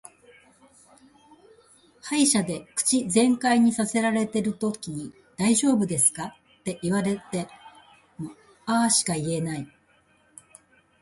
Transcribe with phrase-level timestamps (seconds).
[2.01, 7.21] 歯医者で口全開にさせられてるときに「大丈夫ですか」って言われ
[8.17, 8.31] もも
[8.65, 9.67] 「あー」しか言えない。